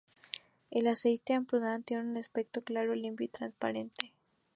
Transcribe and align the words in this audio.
El 0.71 0.87
aceite 0.87 1.33
del 1.33 1.37
Ampurdán 1.41 1.83
tiene 1.83 2.01
un 2.09 2.17
aspecto 2.17 2.63
claro, 2.63 2.95
limpio 2.95 3.25
y 3.25 3.27
transparente. 3.27 4.11